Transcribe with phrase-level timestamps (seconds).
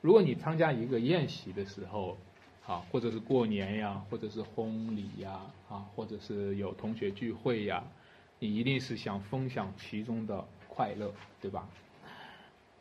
[0.00, 2.16] 如果你参加一个宴席的时候，
[2.66, 7.82] 啊，或者是过年呀，或者是婚礼呀，啊，或者是有同学聚会呀，
[8.38, 11.68] 你一定是想分享其中的快乐，对吧？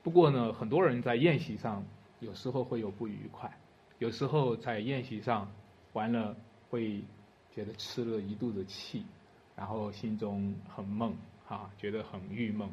[0.02, 1.84] 不过呢，很多人在宴席上
[2.20, 3.52] 有时候会有不愉快，
[3.98, 5.52] 有时候在宴席上
[5.94, 6.36] 完了
[6.70, 7.02] 会
[7.54, 9.04] 觉得吃了一肚子气，
[9.58, 11.14] 然后心中很闷，
[11.50, 12.70] 啊，觉得很郁闷。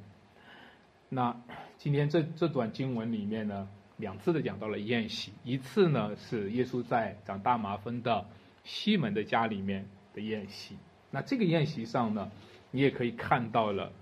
[1.08, 1.34] 那
[1.78, 8.26] 今天这这段经文里面呢，两次的讲到了宴席，一次呢是耶稣在长大麻风的
[8.64, 10.76] 西门的家里面的宴席。
[11.10, 12.30] 那这个宴席上呢，
[12.70, 13.92] 你也可以看到了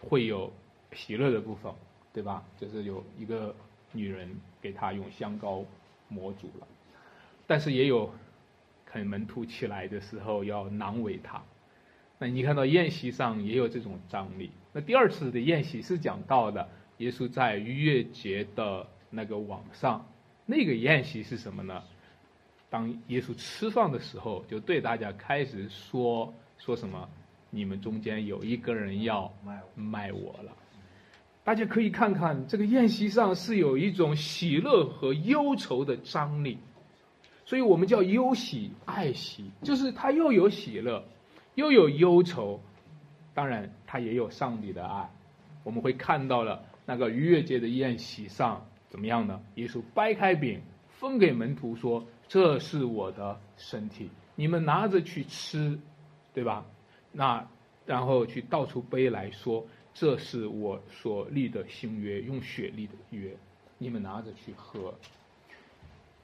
[0.00, 0.52] 会有
[0.92, 1.72] 喜乐的部分。
[2.14, 2.44] 对吧？
[2.56, 3.52] 就是有一个
[3.90, 4.30] 女人
[4.62, 5.64] 给他用香膏
[6.06, 6.68] 抹足了，
[7.44, 8.06] 但是也有
[8.84, 11.42] 可能门徒起来的时候要难为他。
[12.20, 14.52] 那你看到宴席上也有这种张力。
[14.72, 20.04] 那第二次的宴席是讲到的，耶稣在逾越节的那个网上，
[20.44, 21.82] 那个宴席是什么呢？
[22.68, 27.08] 当耶稣吃饭的时候，就对大家开始说说什么？
[27.50, 29.32] 你们中间有一个人要
[29.76, 30.52] 卖我了。
[31.44, 36.58] 大家可以看看这个宴席上是有一种喜乐和忧愁的张力，
[37.44, 41.04] 所以我们叫忧喜爱喜，就是他又有喜乐，
[41.54, 42.60] 又有忧愁，
[43.34, 45.08] 当然他也有上帝的爱。
[45.62, 49.40] 我们会看到了那个逾越节的宴席上怎么样呢？
[49.56, 55.76] 耶稣掰开饼分给门徒说：“这是我的身体，你们拿着去吃，
[56.32, 56.64] 对吧？”
[57.10, 57.44] 那
[57.84, 59.66] 然后去倒出杯来说。
[59.92, 63.36] 这是我所立的新约，用血立的约，
[63.78, 64.94] 你们拿着去喝。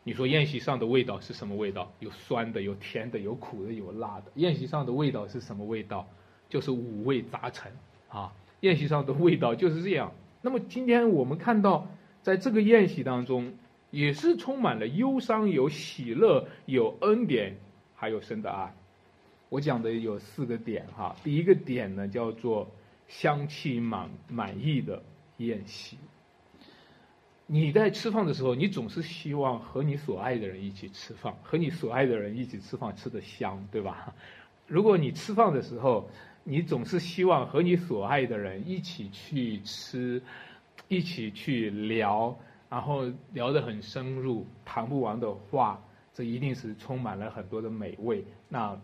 [0.04, 1.92] 你说宴席上的味道是什么味道？
[1.98, 4.30] 有酸的，有甜的，有苦的，有辣的。
[4.36, 6.06] 宴席上的味道是什么味道？
[6.48, 7.72] 就是五味杂陈
[8.08, 8.32] 啊！
[8.60, 10.12] 宴席上的味道就是这样。
[10.40, 11.86] 那么今天我们看到，
[12.22, 13.52] 在这个宴席当中，
[13.90, 17.56] 也是充满了忧伤，有喜乐，有恩典，
[17.94, 18.74] 还有神的爱。
[19.48, 21.16] 我讲的有四个点哈。
[21.24, 22.70] 第一个点呢，叫做。
[23.10, 25.02] 香气满满意的
[25.38, 25.98] 宴席，
[27.48, 34.14] 你在吃饭的时候，你总是希望和你所爱的人一起吃饭，和你所爱的人一起吃饭吃的香，对吧？
[34.68, 36.08] 如果你吃饭的时候，
[36.44, 40.22] 你总是希望和你所爱的人一起去吃，
[40.90, 48.22] 一起去聊，然后聊得很深入，谈不完的话，这一定是充满了很多的美味。
[48.50, 48.78] 那。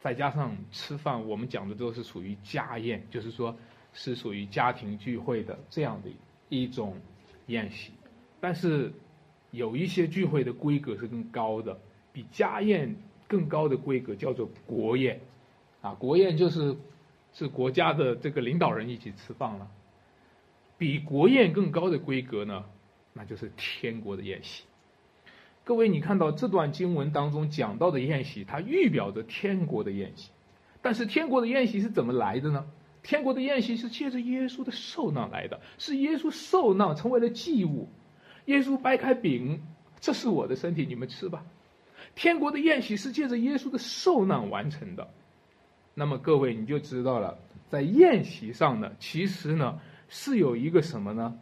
[0.00, 3.56] 再加上吃饭，我们讲的都是属于家宴，就是说，
[3.94, 6.10] 是属于家庭聚会的这样的
[6.50, 7.00] 一种
[7.46, 7.90] 宴席。
[8.38, 8.92] 但是，
[9.50, 11.80] 有一些聚会的规格是更高的，
[12.12, 12.94] 比家宴
[13.26, 15.18] 更高的规格叫做国宴，
[15.80, 16.76] 啊，国宴就是
[17.32, 19.66] 是国家的这个领导人一起吃饭了。
[20.84, 22.66] 比国宴更高的规格呢，
[23.14, 24.64] 那就是天国的宴席。
[25.64, 30.28] 各位，你看到这段经文当中讲到的宴席，它预表着天国的宴席。
[30.82, 32.66] 但是天国的宴席是怎么来的呢？
[33.02, 37.88] 天国的宴席是借着耶稣的受难来的，是耶稣受难成为了祭物。
[38.44, 39.62] 耶稣掰开饼，
[40.00, 41.46] 这是我的身体，你们吃吧。
[42.14, 45.08] 天国的宴席是借着耶稣的受难完成的。
[45.94, 47.38] 那么各位你就知道了，
[47.70, 51.38] 在宴席上呢，其实呢是有一个什么呢？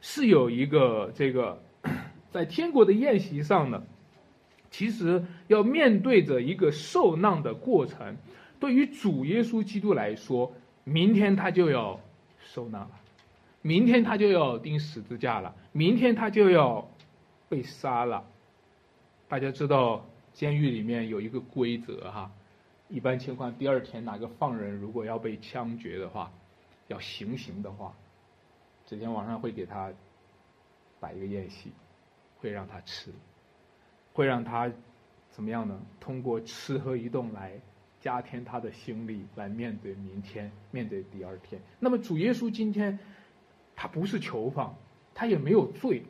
[0.00, 1.62] 是有一个这个。
[2.32, 3.82] 在天国的宴席上呢，
[4.70, 8.16] 其实要面对着一个受难的过程。
[8.60, 10.52] 对于主耶稣基督来说，
[10.84, 11.98] 明天他就要
[12.38, 12.90] 受难了，
[13.62, 16.86] 明天他就要钉十字架了，明天他就要
[17.48, 18.22] 被杀了。
[19.28, 22.30] 大家知道，监狱里面有一个规则哈，
[22.88, 26.30] 一般情况，第二天哪个犯人如果要被枪决的话，
[26.88, 27.94] 要行刑的话，
[28.86, 29.92] 这天晚上会给他
[31.00, 31.72] 摆一个宴席。
[32.38, 33.10] 会让他吃，
[34.12, 34.70] 会让他
[35.30, 35.80] 怎么样呢？
[35.98, 37.58] 通过吃喝一动来
[37.98, 41.60] 加添他的心力，来面对明天，面对第二天。
[41.80, 42.98] 那么主耶稣今天，
[43.74, 44.74] 他不是囚犯，
[45.14, 46.04] 他也没有罪，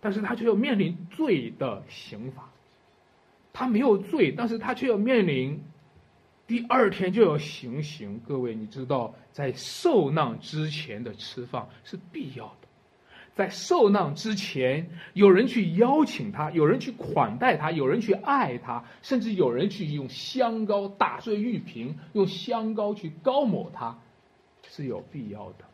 [0.00, 2.50] 但是他却要面临罪的刑罚。
[3.52, 5.62] 他没有罪，但是他却要面临
[6.46, 8.20] 第二天就要行刑。
[8.26, 12.68] 各位，你知道，在受难之前的吃饭是必要的。
[13.34, 23.98] 在受难之前，有人去邀请他，有人去款待他，有人去爱他，甚至有人去用香膏打碎玉瓶，用香膏去高抹他，
[24.68, 25.64] 是有必要的，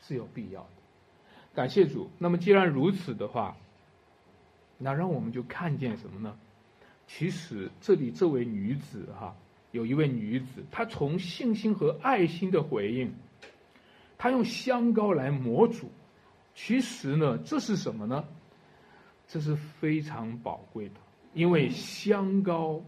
[0.00, 0.68] 是有必要的。
[1.54, 2.08] 感谢主。
[2.16, 3.54] 那么既然如此的话，
[4.78, 6.34] 那让我们就看见什么呢？
[7.06, 9.36] 其实这里这位女子哈，
[9.72, 13.12] 有一位女子，她从信心和爱心的回应，
[14.18, 15.90] 她用香膏来抹主。
[16.54, 18.24] 其实呢，这是什么呢？
[19.28, 20.94] 这是非常宝贵的，
[21.34, 22.82] 因为香膏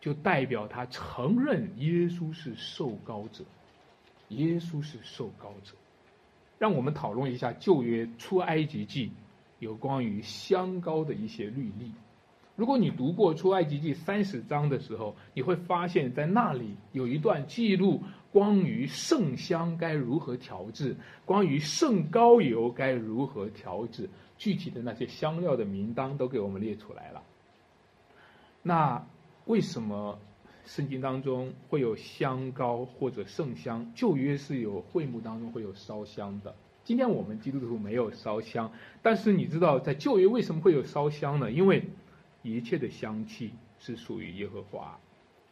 [0.00, 3.42] 就代表她承认耶稣是受膏者，
[4.28, 5.74] 耶稣是受膏者。
[6.58, 9.12] 让我们讨论一下旧约出埃及记
[9.60, 11.92] 有关于香膏的一些律例。
[12.58, 18.02] 如果你读过出埃及记三十章的时候，你会发现在那里有一段记录
[18.32, 27.22] 关于圣香该如何调制，关于圣膏油该如何调制，具体的那些香料的名单都给我们列出来了。
[28.64, 29.06] 那
[29.44, 30.18] 为什么
[30.66, 33.88] 圣经当中会有香膏或者圣香？
[33.94, 36.52] 旧约是有会幕当中会有烧香的。
[36.82, 41.52] 今天我们基督徒没有烧香，但是你知道在旧约为什么会有烧香呢？
[41.52, 41.84] 因为
[42.50, 44.98] 一切的香气是属于耶和华，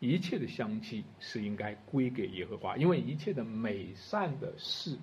[0.01, 4.97] 一切的香气是应该归给耶和华，因为一切的美善的事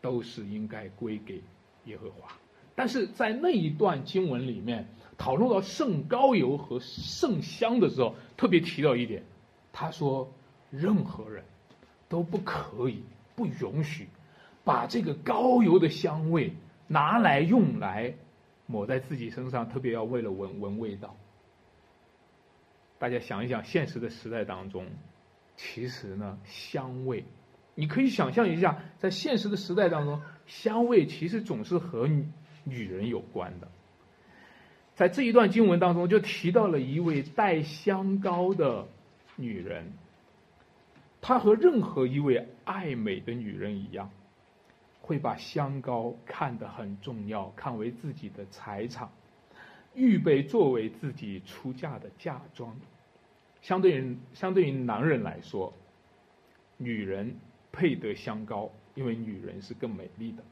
[0.00, 1.42] 都是应该归给
[1.84, 2.28] 耶和华。
[2.74, 9.22] 但是在那一段经文里面，讨论到圣膏油和圣香的时候，特别提到一点，
[9.72, 10.32] 他说
[10.70, 11.44] 任何人
[12.08, 13.02] 都不可以、
[13.36, 14.08] 不允许
[14.64, 16.52] 把这个膏油的香味
[16.88, 18.14] 拿来用来。
[18.66, 21.16] 抹在自己身上，特别要为了闻闻味道。
[22.98, 24.86] 大家想一想，现实的时代当中，
[25.56, 27.24] 其实呢，香味，
[27.74, 32.08] 你可以想象一下，在现实的时代当中，香味其实总是和
[32.64, 33.68] 女人有关的。
[34.94, 38.86] 在这一段经文当中，就提到了一位带香膏的
[39.36, 39.92] 女人，
[41.20, 44.10] 她和任何一位爱美的女人一样。
[45.04, 49.06] 会把香膏看得很重要，看为自己的财产，
[49.94, 52.74] 预备作为自己出嫁的嫁妆。
[53.60, 55.70] 相对于相对于男人来说，
[56.78, 57.36] 女人
[57.70, 60.42] 配得香膏，因为女人是更美丽的。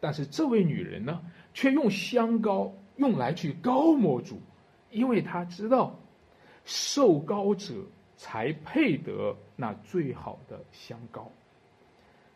[0.00, 1.22] 但是这位女人呢，
[1.54, 4.38] 却用香膏用来去高抹主，
[4.90, 5.98] 因为她知道
[6.66, 7.74] 受膏者
[8.18, 11.30] 才配得那最好的香膏。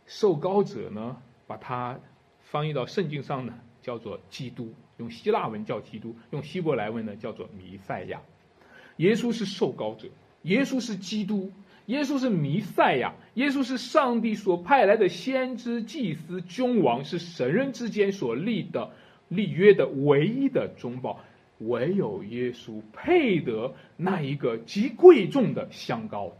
[0.06, 1.16] 受膏者呢，
[1.46, 1.98] 把它
[2.40, 8.20] 翻译到圣经上呢，叫做基督，用希腊文叫基督，用希伯来文呢叫做弥赛亚。
[8.98, 10.08] 耶稣是受膏者，
[10.42, 11.52] 耶稣是基督，
[11.86, 18.90] 耶稣是弥赛亚，耶稣是上帝所派来的先知、祭司、君王，是神人之间所立的
[19.28, 21.20] 立约的唯一的中保，
[21.58, 26.32] 唯有耶稣配得那一个极贵重的香膏。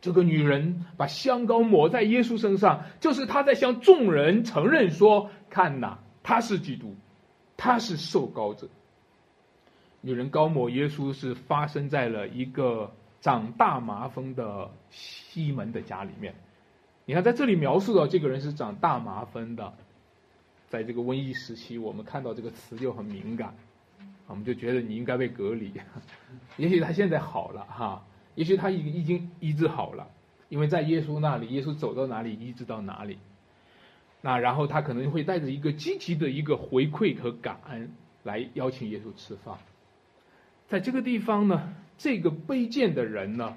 [0.00, 6.94] 这个女人把香膏抹在耶稣身上，就是她在向众人承认说：“看呐，他是基督，
[7.56, 8.68] 他是受膏者。”
[10.00, 16.32] 女人高抹耶稣是发生在了一个长大麻风的西门的家里面。
[17.04, 19.72] 你看，在这里描述到这个人是长大麻风的，
[20.68, 23.52] 在这个瘟疫时期，我们看到这个词就很敏感，
[24.28, 25.72] 我们就觉得你应该被隔离。
[26.56, 28.04] 也许他现在好了哈。
[28.38, 30.08] 也许他已已经医治好了，
[30.48, 33.18] 因为在耶稣那里，耶稣走到哪里医治到哪里。
[34.20, 37.90] 那然后他可能会带着一个积极的一个回馈和感恩
[38.22, 39.58] 来邀请耶稣吃饭。
[40.68, 43.56] 在这个地方呢，这个卑贱的人呢，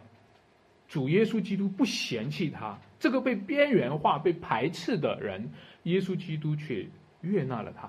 [0.88, 5.48] 主耶稣基督不嫌弃他，这个被边缘化、被排斥的人，
[5.84, 6.88] 耶稣基督却
[7.22, 7.88] 悦纳了他。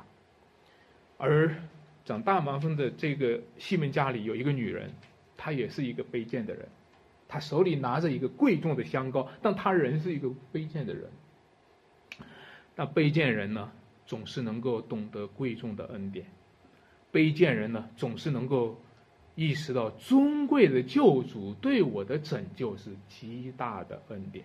[1.16, 1.56] 而
[2.04, 4.90] 长大麻风的这个西门家里有一个女人，
[5.38, 6.68] 她也是一个卑贱的人。
[7.32, 11.04] 他手里拿着一个贵重的香膏，但他仍是一个卑贱的人。
[12.76, 13.72] 那卑贱人呢，
[14.04, 16.26] 总是能够懂得贵重的恩典；
[17.10, 18.78] 卑贱人呢，总是能够
[19.34, 24.44] 意识到尊贵的救主对我的拯救是极大的恩典，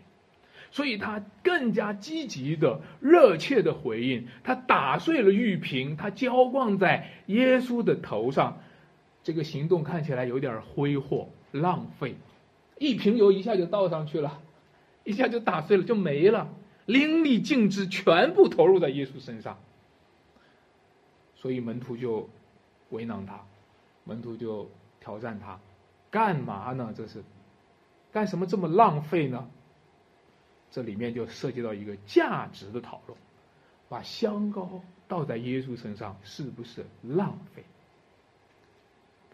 [0.72, 4.30] 所以他更加积极的、热切的回应。
[4.46, 8.60] 他打碎了玉瓶，他浇灌在耶稣的头上。
[9.24, 12.16] 这个行动看起来有点挥霍、浪费。
[12.80, 14.42] 一瓶油一下就倒上去了，
[15.04, 16.50] 一下就打碎了，就没了，
[16.86, 19.58] 淋漓尽致，全部投入在耶稣身上。
[21.36, 22.30] 所以门徒就
[22.90, 23.42] 为难他，
[24.04, 24.70] 门徒就
[25.00, 25.60] 挑战他，
[26.10, 26.94] 干嘛呢？
[26.96, 27.24] 这是
[28.12, 29.50] 干什么这么浪费呢？
[30.70, 33.18] 这里面就涉及到一个价值的讨论，
[33.88, 37.64] 把香膏倒在耶稣身上是不是浪费？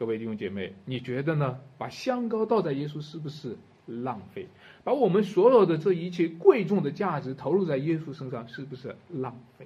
[0.03, 1.57] 各位弟兄姐妹，你觉得呢？
[1.77, 3.55] 把香膏倒在耶稣是不是
[3.85, 4.45] 浪费？
[4.83, 9.65] 把我们所有的这一切贵重的价值投入在耶稣身上是不是浪费？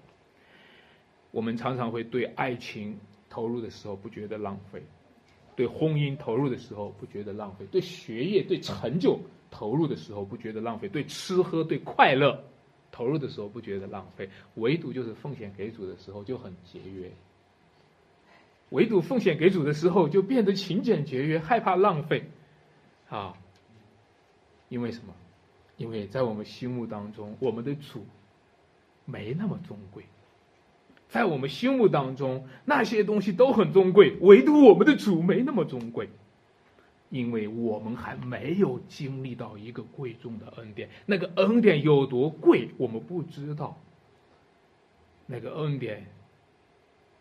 [1.32, 3.00] 我们常常会对爱情
[3.32, 4.84] 投入的时候不觉得浪费，
[5.56, 12.44] 对婚姻投入的时候不觉得浪费，对学业、对成就投入的时候不觉得浪费，对吃喝、对快乐
[12.92, 17.12] 投入的时候不觉得浪费，唯独就是奉献给主的时候就很节约。
[18.70, 22.30] 唯独奉献给主的时候就变得勤俭节约，害怕浪费，
[23.10, 23.36] 啊，
[24.70, 25.14] 因为什么？
[25.78, 28.06] 因为在我们心目当中，我们的主
[29.06, 30.04] 没那么尊贵。
[31.08, 36.10] 在我们心目当中，那些东西都很尊贵，唯独我们的主没那么尊贵，
[37.10, 40.90] 因为我们还没有经历到一个贵重的恩典。
[41.06, 43.80] 那个恩典有多贵，我们不知道。
[45.26, 46.08] 那个恩典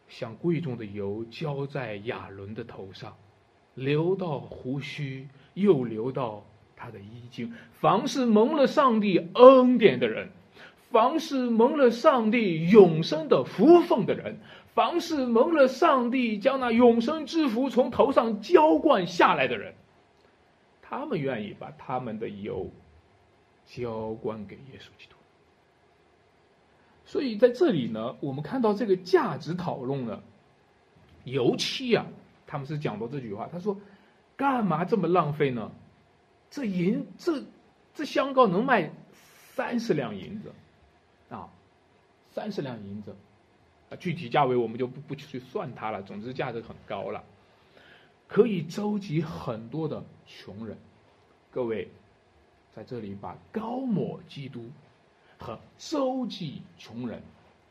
[0.09, 3.17] 像贵重的油浇在亚伦的头上，
[3.75, 6.45] 流到胡须，又流到
[6.77, 7.53] 他的衣襟。
[7.81, 10.29] 凡是蒙了上帝恩典的人。
[10.89, 14.39] 凡是蒙了上帝永生的福分的人，
[14.73, 19.75] 凡是蒙了上帝将那永生之福从头上浇灌下来的人，
[20.81, 22.71] 他们愿意把他们的油
[23.67, 25.16] 浇灌给耶稣基督。
[27.07, 30.21] 所以在这里呢，我们看到这个价值讨论呢，
[31.25, 32.05] 尤其啊，
[32.47, 33.81] 他们是讲到这句话，他说
[34.37, 35.71] ：“干嘛这么浪费呢？
[36.51, 37.43] 这银这
[37.95, 38.91] 这香膏能卖
[39.55, 40.53] 三十两银子。”
[41.29, 41.49] 啊，
[42.31, 43.17] 三十两银子，
[43.91, 46.01] 啊，具体价位我们就不不去算它了。
[46.03, 47.25] 总之价值很高了，
[48.29, 50.79] 可以周集很多的穷人。
[51.51, 51.89] 各位，
[52.77, 54.71] 在这里把高抹基督
[55.39, 57.23] 和周济穷人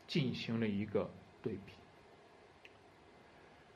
[0.06, 1.10] 进行了一个
[1.42, 1.72] 对比。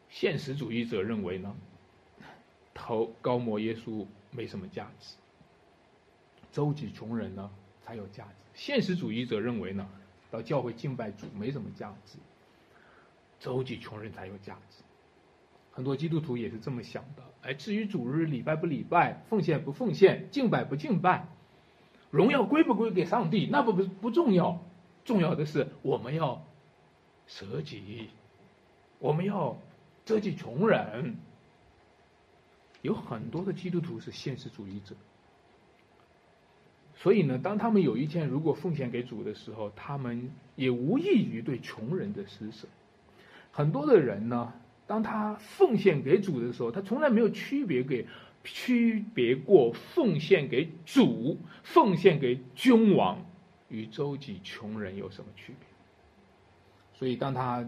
[0.08, 1.56] 现实主义者认为呢，
[2.74, 5.14] 投高摩耶稣没什么价值，
[6.52, 7.50] 周济穷人呢
[7.82, 8.30] 才有价值。
[8.54, 9.88] 现实主义者认为呢，
[10.30, 12.18] 到教会敬拜主没什么价值，
[13.38, 14.82] 周济穷人才有价值。
[15.72, 17.22] 很多基督徒也是这么想的。
[17.42, 21.28] 哎，至于主日礼拜不礼拜，奉献不奉献，敬拜不敬拜，
[22.10, 24.60] 荣耀归不归给上帝，那不不不重要。
[25.04, 26.44] 重要的是我们要
[27.26, 28.08] 舍己，
[28.98, 29.56] 我们要
[30.04, 31.16] 周济穷人。
[32.82, 34.94] 有很多的基督徒是现实主义者。
[36.96, 42.66] 所以呢，当他们有一天如果奉献给主的时候，他们也无异于对穷人的施舍。
[43.52, 44.52] 很多的人呢，
[44.86, 48.06] 当他奉献给主的时候，他从来没有区别给
[48.44, 53.24] 区别过奉献给主、奉献给君王
[53.68, 55.68] 与周济穷人有什么区别。
[56.94, 57.66] 所以，当他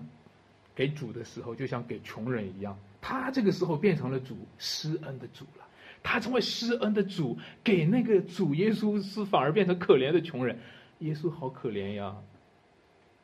[0.75, 5.67] 给主的时候，就像给穷人一样，他这个时候变成了主施恩的主了。
[6.03, 10.59] 他成为施恩的主，给那个主耶稣是反而变成可怜的穷人。
[10.99, 12.17] 耶稣好可怜呀！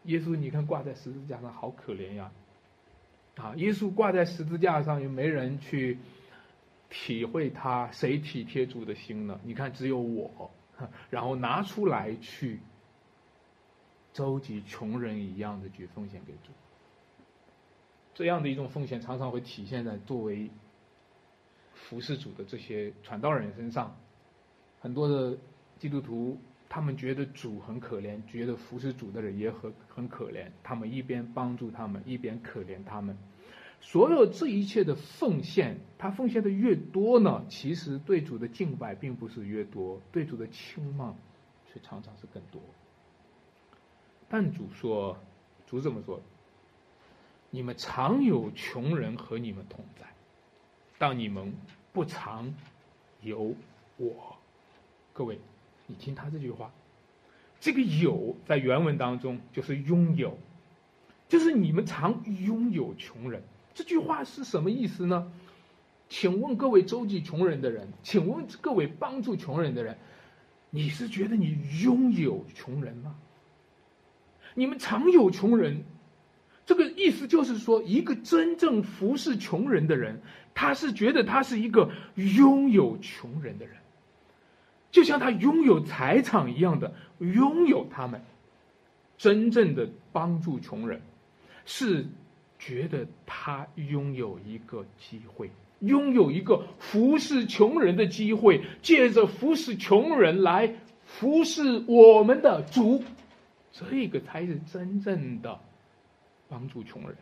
[0.04, 2.30] 耶稣，你看挂在十字架上好可怜呀！
[3.36, 5.98] 啊，耶稣挂在十字架上，又没人去
[6.90, 9.40] 体会他，谁体贴主的心呢？
[9.44, 10.50] 你看，只有我，
[11.10, 12.60] 然后拿出来去
[14.12, 16.50] 周济穷人一样的去奉献给主。
[18.14, 20.50] 这样的一种奉献，常常会体现在作为。
[21.80, 23.96] 服侍主的这些传道人身上，
[24.80, 25.38] 很多的
[25.78, 26.36] 基督徒，
[26.68, 30.50] 他们觉得主很可怜，觉得服侍主的人也很很可怜。
[30.64, 33.16] 他们一边帮助他们，一边可怜他们。
[33.80, 41.14] 所有这一切的奉献，他奉献的越多呢，其实对主的敬拜并不是越多，对主的轻慢
[41.72, 42.60] 却常常是更多。
[44.28, 45.18] 但主说，
[45.66, 46.20] 主怎么说？
[47.50, 50.06] 你们常有穷人和你们同在，
[50.98, 51.52] 当你们。
[51.90, 52.54] 不常
[53.22, 53.56] 有
[53.96, 54.36] 我，
[55.12, 55.40] 各位，
[55.88, 56.70] 你听他这句话，
[57.58, 60.38] 这个“有”在原文当中就是拥有，
[61.28, 63.42] 就是你们常拥有穷人。
[63.78, 65.30] 这句话是什么意思呢？
[66.08, 69.96] 请问各位周济穷人的人，请问各位帮助穷人的人，
[70.68, 73.14] 你是觉得你拥有穷人吗？
[74.54, 75.84] 你们常有穷人。
[76.66, 80.20] 这个意思就是说，一个真正服侍穷人的人，
[80.52, 83.76] 他是觉得他是一个拥有穷人的人，
[84.90, 88.20] 就像他拥有财产一样的拥有他们。
[89.16, 91.00] 真正的帮助穷人，
[91.64, 92.04] 是
[92.58, 95.50] 觉得他拥有一个机会，
[95.80, 100.74] 拥有一个服侍穷人的机会，借着服侍穷人来
[101.04, 103.02] 服侍我们的主，
[103.70, 105.60] 这个才是真正的。
[106.48, 107.14] 帮助穷人，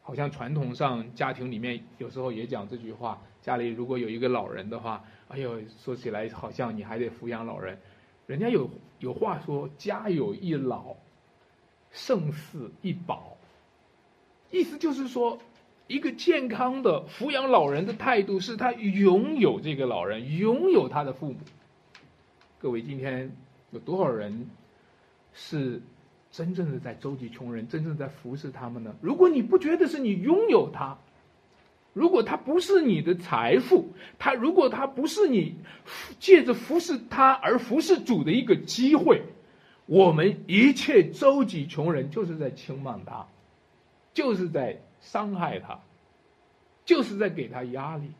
[0.00, 7.76] 好像传统上家庭里面有时候也讲这句话：家里如果有一个老人的话，哎呦，说起来好像你还得抚养老人。
[8.26, 10.94] 人家有有话说：“家有一老，
[11.90, 13.33] 胜似一宝。”
[14.54, 15.36] 意思就是说，
[15.88, 21.36] 一个健康的抚养老人的态度，是他拥有这个老人，拥有他的父母。
[22.60, 23.32] 各位，今天
[23.72, 24.48] 有多少人
[25.32, 25.82] 是
[26.30, 28.94] 真正的在周济穷人，真正在服侍他们呢？
[29.00, 30.96] 如果你不觉得是你拥有他，
[31.92, 33.88] 如果他不是你的财富，
[34.20, 35.56] 他如果他不是你
[36.20, 39.20] 借着服侍他而服侍主的一个机会，
[39.86, 43.26] 我们一切周济穷人就是在轻慢他，
[44.14, 45.78] 就是在伤害他，
[46.86, 48.12] 就是在给他压力。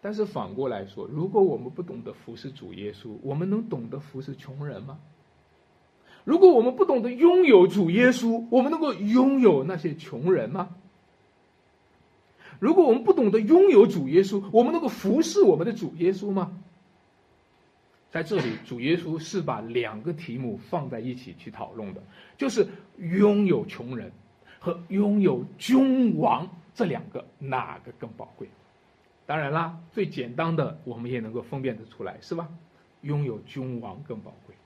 [0.00, 4.98] 但是反过来说，如果我们不懂得服侍主耶稣，我们能懂得服侍穷人吗？
[6.24, 10.76] 如果我们不懂得拥有主耶稣，我们能够拥有那些穷人吗？
[12.60, 16.52] 如果我们不懂得拥有主耶稣，我们能够服侍我们的主耶稣吗？
[18.10, 22.02] 在这里，主耶稣是把两个题目放在一起去讨论的，
[22.36, 24.10] 就是拥有穷人
[24.58, 28.48] 和拥有君王这两个哪个更宝贵？
[29.26, 32.48] 当然啦，最简单的我们也能够分辨得出来，是吧？
[33.02, 34.56] 拥有君王更宝贵。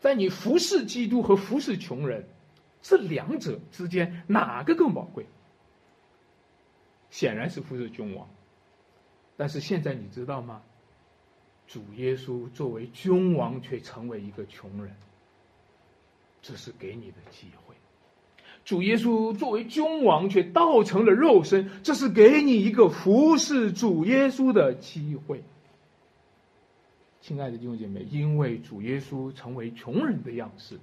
[0.00, 2.26] 在你服侍基督和服侍穷人
[2.80, 5.26] 这两者之间，哪个更宝贵？
[7.10, 8.26] 显然是服侍君王。
[9.36, 10.62] 但是现在你知道吗？
[11.66, 14.94] 主耶稣作为君王，却成为一个穷人，
[16.42, 17.74] 这是给你的机会。
[18.64, 25.42] 主耶稣作为君王，却道成了肉身，这是给你一个服侍主耶稣的机会。
[27.20, 30.78] 亲爱的弟兄姐妹，因为主耶稣成为穷人的样式，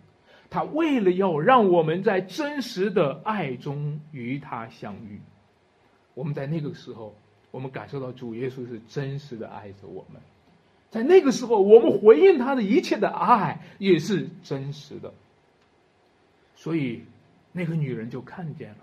[0.50, 5.20] 他为了要让我们在真实的爱中与他相遇，
[6.14, 7.16] 我们在那个时候，
[7.52, 10.22] 我们感受到主耶稣是真实的爱着我们，
[10.94, 15.14] 在那个时候，我们回应他的一切的爱也是真实的，
[16.56, 17.04] 所以。
[17.56, 18.78] 那个女人就看见了，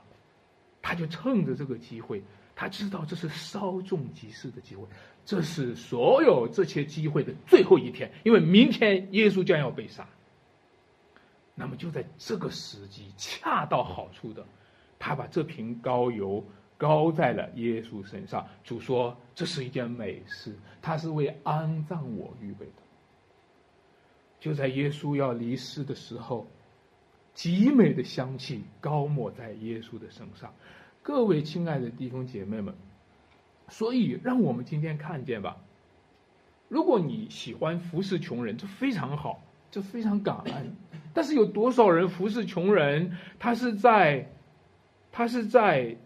[0.80, 2.22] 她就趁着这个机会，
[2.54, 4.84] 她知道这是稍纵即逝的机会，
[5.24, 10.06] 这是所有这些机会的最后一天，因为明天耶稣将要被杀。
[11.56, 14.46] 那么就在这个时机，恰到好处的，
[15.00, 16.44] 他把这瓶膏油
[16.80, 18.48] 高在了耶稣身上。
[18.64, 22.82] 主说：“这是一件美事，他是为安葬我预备的。”
[24.40, 26.46] 就在耶稣要离世的时候。
[27.32, 30.52] 极美的香气高抹在耶稣的身上，
[31.00, 32.74] 各位亲爱的弟兄姐妹们，
[33.68, 35.56] 所以让我们今天看见吧。
[36.68, 40.76] 如果你喜欢服侍穷人，这非常好，这非常感恩。
[41.14, 44.28] 但是有多少人服侍穷人，他是在，
[45.12, 45.96] 他是在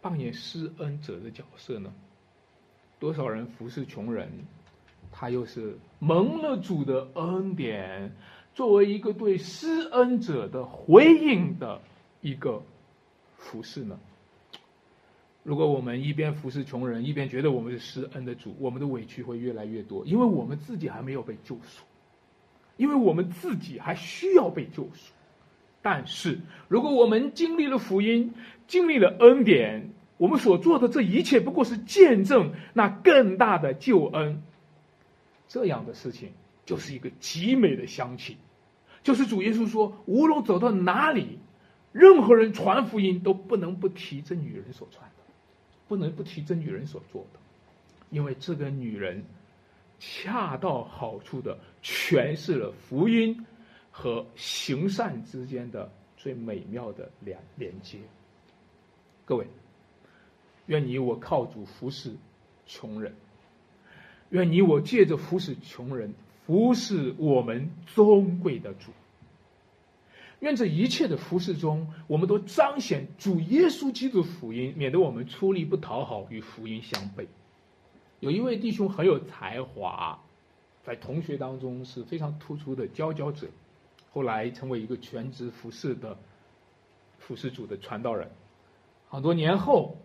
[0.00, 1.92] 扮演施恩者的角色呢？
[2.98, 4.28] 多少人服侍穷人，
[5.10, 8.12] 他又是蒙了主的恩典？
[8.54, 11.80] 作为一个对施恩者的回应的
[12.20, 12.62] 一个
[13.38, 13.98] 服饰呢？
[15.42, 21.82] 如果我们一边服侍穷人，一边觉得我们是施恩的主，我们的委屈会越来越多，因为我们自己还没有被救赎，
[22.76, 25.12] 因为我们自己还需要被救赎。
[25.80, 28.34] 但是，如果我们经历了福音，
[28.66, 29.89] 经历了恩典，
[30.20, 34.42] 我们所做的这一切不过是见证那更大的救恩，
[35.48, 36.30] 这样的事情。
[36.66, 38.36] 就是一个极美的香气，
[39.02, 41.38] 就是主耶稣说，无论走到哪里，
[41.90, 45.24] 任何人传福音都不能不提这女人所传的，
[45.88, 47.40] 不能不提这女人所做的，
[48.10, 49.24] 因为这个女人
[49.98, 53.44] 恰到好处的诠释了福音
[53.90, 57.98] 和行善之间的最美妙的连连接。
[59.24, 59.44] 各位，
[60.70, 62.14] 愿你我靠主服侍
[62.64, 63.12] 穷人，
[64.28, 66.14] 愿你我借着服侍穷人。
[66.46, 68.90] 服侍我们尊贵的主，
[70.40, 77.26] 愿这一切的服侍中，我们都彰显主耶稣基督福音，免得我们出力不讨好，与福音相悖。
[78.18, 80.20] 有一位弟兄很有才华，
[80.84, 83.46] 在同学当中是非常突出的佼佼者，
[84.12, 86.16] 后来成为一个全职服侍的
[87.18, 88.28] 服侍主的传道人。
[89.08, 89.96] 很多年后，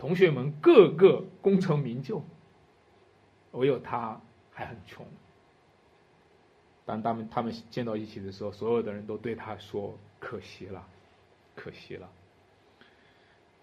[0.00, 2.24] 同学们个个功成名就，
[3.50, 4.18] 唯有他
[4.50, 5.06] 还很穷。
[6.86, 10.88] 当他们他们见到一起的时候，所有的人都对他说：“可惜了，
[11.54, 12.08] 可惜了，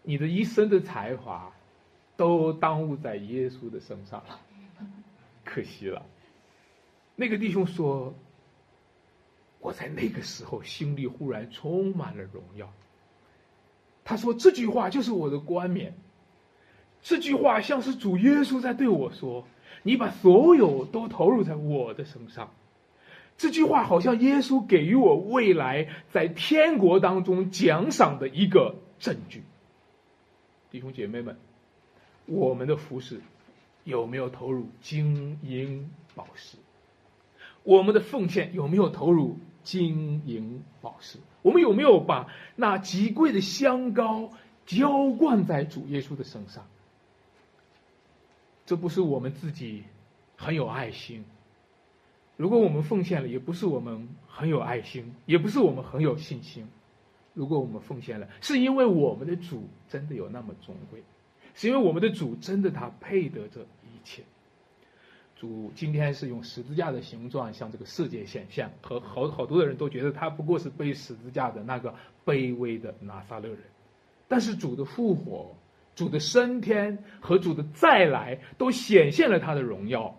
[0.03, 1.51] 你的一生的才华
[2.15, 4.39] 都耽误在耶稣的身上了，
[5.43, 6.05] 可惜了。”
[7.17, 8.13] 那个弟兄说
[9.59, 12.71] ：“我在那个时候心里忽然充满了荣耀。”
[14.05, 15.95] 他说：“这句话就是我的冠冕，
[17.07, 19.47] 这句话像是主耶稣在对我说
[19.81, 22.51] ：‘你把所有都投入在我的身上。’”
[23.37, 29.43] 这句话好像耶稣给予我未来在天国当中奖赏的一个证据。
[30.69, 31.37] 弟兄姐妹们，
[32.25, 33.21] 我们的服饰
[33.85, 36.57] 有没有投入金银宝石？
[37.63, 41.19] 我们的奉献有没有投入金银宝石？
[41.41, 44.29] 我们有没有把那极贵的香膏
[44.65, 46.65] 浇灌在主耶稣的身上？
[48.67, 49.85] 这不是我们自己
[50.35, 51.23] 很有爱心。
[52.35, 56.67] 如果我们奉献了，也不是我们很有爱心，也不是我们很有信心。
[57.33, 61.01] 如果我们奉献了，是因为我们的主真的有那么尊贵，
[61.55, 64.21] 是因为我们的主真的他配得这一切。
[65.37, 73.59] 主今天是用十字架的形状向这个世界显现，和好好多的人都觉得他不过是背十字架的那个卑微的拿撒勒人，
[74.27, 75.55] 但是主的复活、
[75.97, 80.15] 主的升天和主的再来都显现了他的荣耀。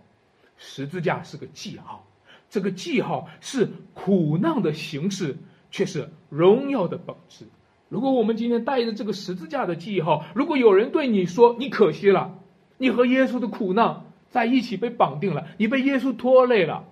[0.57, 2.05] 十字架是个记号。
[2.51, 5.37] 这个记号是苦难的形式，
[5.71, 7.47] 却是荣耀的本质。
[7.89, 12.37] 如果我们今天带着这个十字架的记号，如果有人对你说你可惜了，
[12.77, 16.89] 你和耶稣的苦难在一起被绑定了，你被耶稣拖累了，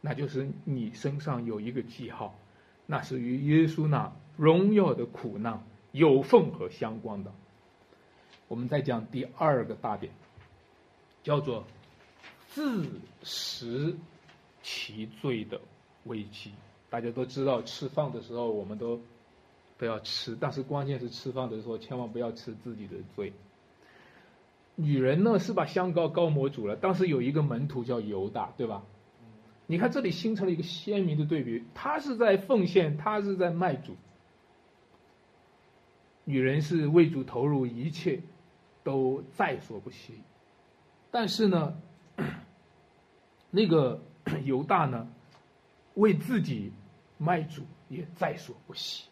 [0.00, 2.36] 那就是你身上有一个记号，
[2.86, 5.62] 那是与耶稣那荣耀的苦难
[5.92, 7.30] 有份和相关的。
[8.48, 10.12] 我们再讲第二个大点，
[11.22, 11.64] 叫做
[12.48, 12.86] 自
[13.22, 13.96] 食。
[14.68, 15.60] 其罪的
[16.06, 16.50] 危机，
[16.90, 19.00] 大家都知道，吃饭的时候我们都
[19.78, 23.32] 都要吃，但是关键是吃饭的时候千万不要吃自己的罪。
[24.74, 28.82] 女人呢是把香膏膏抹主了，当时有一个门徒叫犹大，对吧？
[29.68, 33.94] 你看这里形成了一个鲜明的对比，他是在奉献，他是在卖主。
[36.24, 38.20] 女人是为主投入一切，
[38.86, 40.22] 都在所不惜。
[41.10, 41.76] 但是呢，
[43.50, 44.00] 那个。
[44.44, 45.06] 犹大呢，
[45.94, 46.72] 为自己
[47.16, 49.04] 卖主也在所不惜，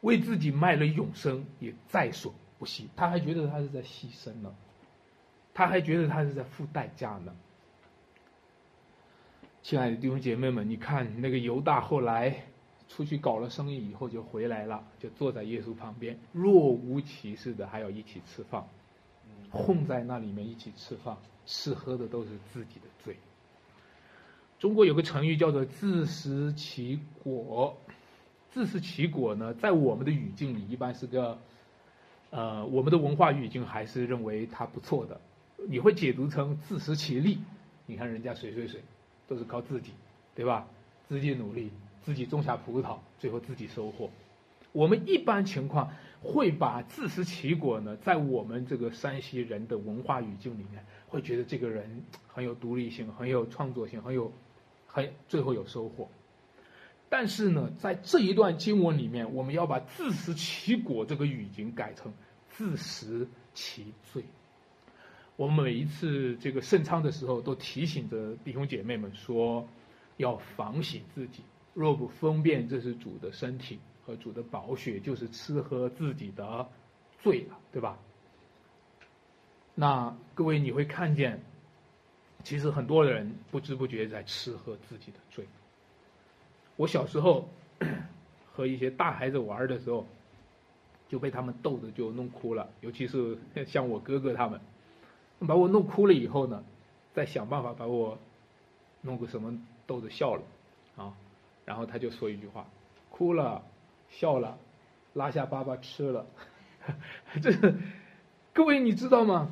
[0.00, 2.88] 为自己卖了永生也在所不惜。
[2.96, 4.52] 他还觉得他是在牺牲呢，
[5.54, 7.32] 他还觉得他是在付代价呢。
[9.62, 12.44] 亲爱的弟兄姐妹们，你看那个犹大后来
[12.94, 18.62] 出去搞了生意以后就回来了，就坐在耶稣旁边，若无其事的还要一起吃饭，
[19.50, 23.16] 混在那里面一起吃饭，吃喝的都是自己的罪。
[24.58, 27.76] 中国有个成语叫做“自食其果
[28.52, 31.38] ”，“自食其果”呢，在我们的语境里一般是个，
[32.30, 35.18] 呃，我们的文化语境还是认为它不错的。
[35.66, 37.38] 你会解读成“自食其力”，
[37.86, 38.82] 你看人家谁谁谁，
[39.26, 39.92] 都是靠自己，
[40.34, 40.68] 对吧？
[41.08, 41.70] 自己努力，
[42.02, 44.10] 自己种下葡萄，最后自己收获。
[44.72, 45.90] 我们一般情况
[46.22, 54.32] 会把“自食其果”呢，在我们这个山西人的文化语境里面，会觉得这个人很有独立性，很有创作性，很有。
[54.94, 56.10] 很最后有收获，
[57.08, 62.12] 但是呢，在这一段经文里面，我们要把“自食其果”这个语境改成
[62.50, 64.22] “自食其罪”。
[65.36, 69.66] 我们每一次这个圣餐的时候，都提醒着弟兄姐妹们说，
[70.18, 71.42] 要反省自己。
[71.74, 76.68] 若不分辨这是主的身体和主的宝血，就是吃喝自己的
[77.22, 77.98] 罪了，对吧？
[79.74, 81.40] 那各位，你会看见。
[82.44, 85.46] 其实很多人不知不觉在吃喝自己的罪。
[86.76, 87.48] 我小时候
[88.52, 90.04] 和一些大孩子玩的时候，
[91.08, 92.68] 就被他们逗得就弄哭了。
[92.80, 94.60] 尤其是像我哥哥他们，
[95.46, 96.64] 把我弄哭了以后呢，
[97.14, 98.18] 再想办法把我
[99.00, 99.56] 弄个什么
[99.86, 100.42] 逗着笑了
[100.96, 101.14] 啊。
[101.64, 102.66] 然后他就说一句话：
[103.10, 103.62] 哭了，
[104.08, 104.58] 笑了，
[105.14, 106.26] 拉下粑粑吃了。
[107.40, 107.52] 这
[108.52, 109.50] 各位你知道吗？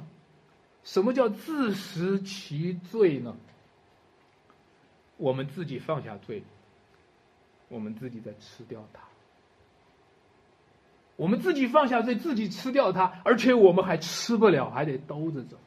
[0.83, 3.37] 什么叫自食其罪呢？
[5.19, 6.43] 我们自己放下罪，
[7.69, 9.03] 我们自己在吃掉它。
[11.17, 15.59] 我们自己放下罪，自己吃掉它，而且我们还吃不了，还得兜着走。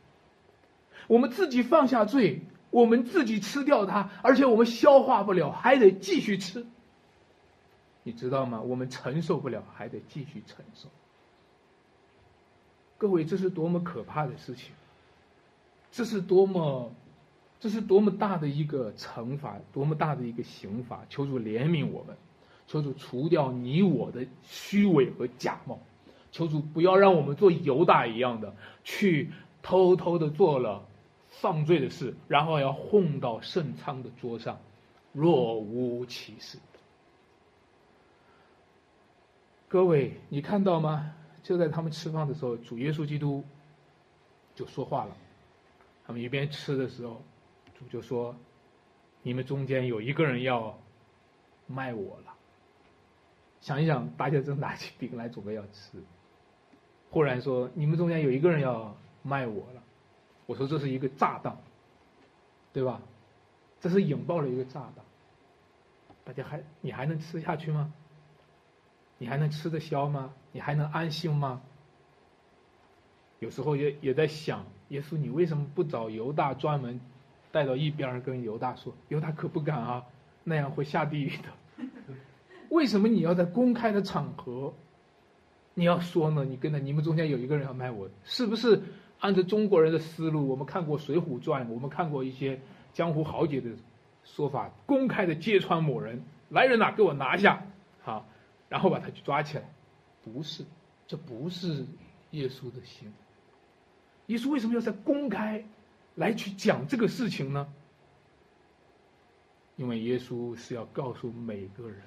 [1.07, 2.41] 我们自己放下罪，
[2.73, 6.65] 我们自己吃掉它，而且我们消化不了，还得继续吃。
[8.01, 8.59] 你知道吗？
[8.61, 10.89] 我们承受不了，还得继续承受。
[12.97, 14.71] 各位，这是多么可怕的事情！
[15.91, 16.91] 这是多么，
[17.59, 21.05] 这是多么大的一个惩罚，多么大的一个刑罚！
[21.09, 22.17] 求主怜悯我们，
[22.65, 25.79] 求主除掉你我的虚伪和假冒，
[26.31, 29.31] 求主不要让我们做犹大一样的去
[29.61, 30.83] 偷偷的做了
[31.43, 34.61] 犯罪的事，然后要混到圣餐的桌上，
[35.11, 36.57] 若无其事。
[39.67, 41.13] 各位，你看到吗？
[41.43, 43.43] 就在他们吃饭的时候，主耶稣基督
[44.55, 45.17] 就说话了。
[46.07, 47.21] 他们一边吃的时候，
[47.77, 48.33] 主就说
[49.21, 50.79] ：“你们中间有一个人要
[51.67, 52.33] 卖我了。”
[53.59, 56.01] 想一想，大家正拿起饼来准备要吃，
[57.09, 59.82] 忽然说：“你们中间有一个人要卖我了。”
[60.45, 61.57] 我说：“这是一个炸弹。”
[62.73, 63.01] 对吧？
[63.79, 65.05] 这是引爆了一个炸弹。
[66.23, 67.93] 大家还你还能吃下去吗？
[69.17, 70.33] 你还能吃得消吗？
[70.51, 71.61] 你还能安心吗？
[73.39, 76.99] 有时候也也在想，耶稣，你为什么不找犹大专门
[77.51, 78.93] 带到一边跟犹大说？
[79.09, 80.05] 犹大可不敢啊，
[80.43, 81.85] 那样会下地狱的。
[82.69, 84.73] 为什么你要在公开的场合，
[85.73, 86.43] 你要说呢？
[86.43, 88.81] 你跟着你们中间有一个人要卖我，是不是？
[89.23, 92.59] 按照中国人的思路，我们看过《水浒传》，我们看过一些
[92.91, 93.69] 江湖豪杰的
[94.25, 97.65] 说法，公开的揭穿某人，来人呐，给我拿下，
[98.01, 98.27] 好，
[98.67, 99.63] 然后把他去抓起来。
[100.25, 100.65] 不是，
[101.07, 101.85] 这不是
[102.31, 103.13] 耶稣的心。
[104.25, 105.63] 耶稣为什么要在公开
[106.15, 107.65] 来去讲这个事情呢？
[109.77, 112.01] 因为耶稣是要告诉每个人，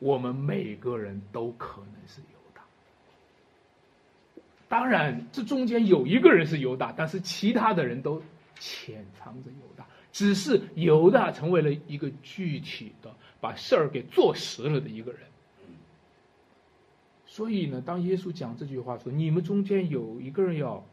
[0.00, 2.37] 我们每个人都可能是有。
[4.68, 8.22] 当然，这中间有一个人是犹大，但是其他的人都
[8.58, 15.20] 潜藏着犹大，只是犹大成为了一个具体的把事儿给做实了的一个人。
[17.24, 20.84] 所以呢，当耶稣讲这句话说：“你们中间有一个人要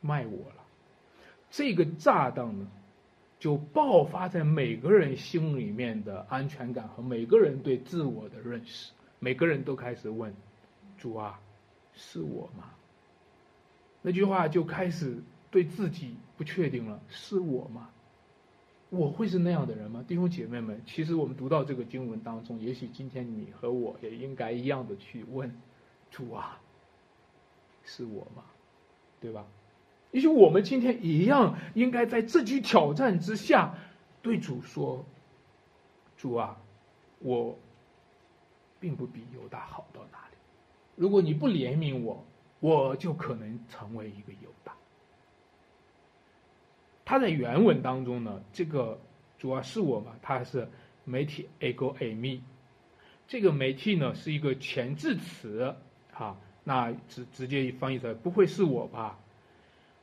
[0.00, 0.62] 卖我了”，
[1.50, 2.68] 这个炸弹呢，
[3.40, 10.32] 就爆发在每个人心里面的安全感和每个人对自我的认识，每个人都开始问
[10.96, 11.40] ：“主啊，
[11.94, 12.70] 是我吗？”
[14.06, 17.90] 那句话就开始对自己不确定了，是我吗？
[18.88, 20.04] 我会是那样的人吗？
[20.06, 25.52] 弟兄姐妹们，其实我们读到这个经文当中，也许今天你和我也应该一样的去问
[26.08, 26.60] 主啊，
[27.84, 28.44] 是我吗？
[29.20, 29.44] 对吧？
[30.12, 33.74] 也许我们今天一样应该在这句挑战之下
[34.22, 35.04] 对主说
[36.16, 36.56] ：“主啊，
[37.18, 37.58] 我
[38.78, 40.36] 并不比犹大好到哪里，
[40.94, 42.24] 如果你不怜悯我。”
[42.60, 44.74] 我就可能成为一个犹大。
[47.04, 48.98] 他在原文当中呢，这个
[49.38, 50.68] 主要是我嘛，他是
[51.04, 52.42] 媒体 ego a me，
[53.28, 55.76] 这个媒体呢是一个前置词，
[56.12, 59.18] 哈，那直直接翻译出来不会是我吧？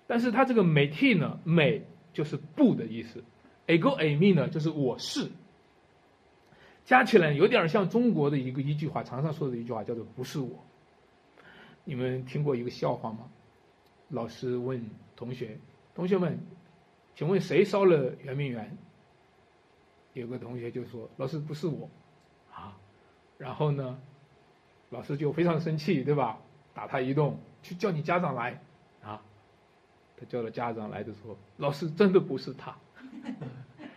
[0.07, 1.81] 但是他这个媒体呢，美
[2.13, 3.23] 就是不的意思
[3.67, 5.29] ，ego a me 呢就是我是，
[6.85, 10.63] 加起来有点像中国的一个一句话，常常说的一句话叫做不是我。
[11.83, 13.29] 你们听过一个笑话吗？
[14.09, 15.57] 老师问同学
[15.95, 16.39] ：“同学们，
[17.15, 18.77] 请问谁烧了圆明园？”
[20.13, 21.89] 有个同学就说：“老师不是我。”
[22.53, 22.77] 啊，
[23.39, 23.99] 然后呢，
[24.91, 26.39] 老师就非常生气，对吧？
[26.75, 28.61] 打他一顿，去叫你家长来。
[29.01, 29.21] 啊，
[30.17, 32.77] 他叫了家长来的时候，老师真的不是他。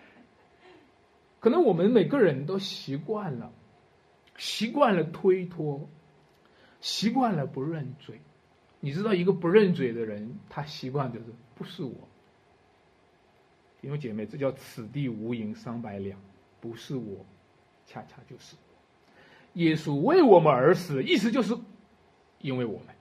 [1.41, 3.53] 可能我们每个人都习惯了，
[4.39, 5.89] 习惯了推脱。
[6.81, 8.21] 习惯了不认罪，
[8.81, 11.95] 你知道一个不认罪的人，他习惯就是不是我。
[13.81, 16.19] 弟兄姐妹，这叫此地无银三百两，
[16.61, 17.25] 不是我，
[17.87, 19.61] 恰恰就是我。
[19.61, 21.57] 耶稣为我们而死，意思就是
[22.41, 22.95] 因为我们。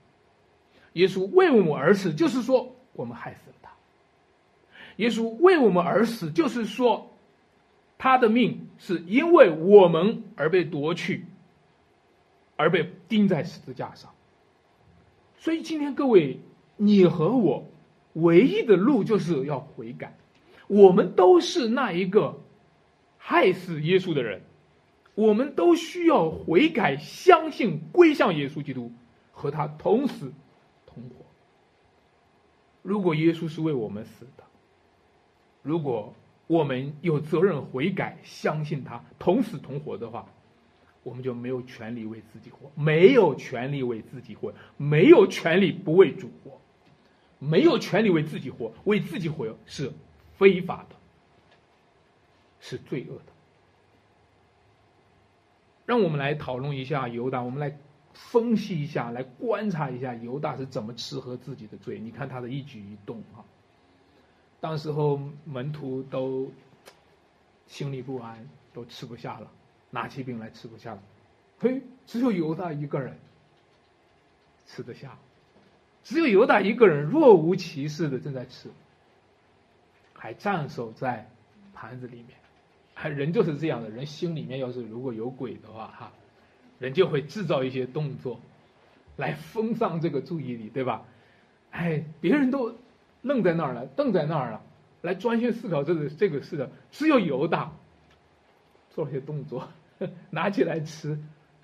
[0.94, 3.70] 耶稣为我们而死，就是说我们害死了他。
[4.96, 7.10] 耶稣为我们而死，就是说
[7.98, 11.26] 他的命是因为我们而被夺去。
[12.56, 14.10] 而被钉在十字架上，
[15.36, 16.40] 所以今天各位，
[16.76, 17.64] 你和我
[18.14, 20.16] 唯一的路就是要悔改。
[20.66, 22.40] 我们都是那一个
[23.18, 24.42] 害死耶稣的人，
[25.14, 28.90] 我们都需要悔改，相信归向耶稣基督，
[29.30, 30.32] 和他同死
[30.86, 31.24] 同活。
[32.82, 34.42] 如果耶稣是为我们死的，
[35.62, 36.14] 如果
[36.46, 40.26] 我们有责任悔改，相信他同死同活的话。
[41.06, 46.60] 我们就没有权利为自己活，没有权利为自己活，没有权利不为主活，
[47.38, 49.92] 没有权利为自己活，为自己活是
[50.36, 50.96] 非法的，
[52.58, 53.32] 是罪恶的。
[55.84, 57.78] 让我们来讨论一下犹大，我们来
[58.12, 62.00] 分析一下，来观察一下犹大是怎么吃喝自己的罪。
[62.00, 63.46] 你看他的一举一动啊，
[64.58, 66.50] 当时候门徒都
[67.68, 69.48] 心里不安，都吃不下了。
[69.96, 71.02] 拿起饼来吃不下了，
[71.58, 73.16] 嘿，只有犹大一个人
[74.66, 75.16] 吃得下，
[76.04, 78.68] 只有犹大一个人若无其事的正在吃，
[80.12, 81.30] 还站守在
[81.72, 82.36] 盘子里面。
[82.92, 86.12] 还人就是这样的人，心里面要是如果有鬼的话，哈，
[86.78, 88.38] 人就会制造一些动作，
[89.16, 91.04] 来分散这个注意力，对吧？
[91.70, 92.76] 哎，别人都
[93.22, 94.62] 愣在那儿了，瞪在那儿了，
[95.00, 97.72] 来专心思考这个这个事的，只有犹大。
[98.90, 99.68] 做了些动作，
[100.30, 101.18] 拿起来吃，